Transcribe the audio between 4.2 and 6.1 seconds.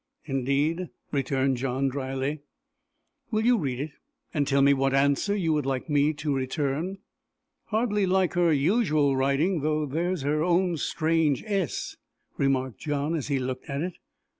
and tell me what answer you would like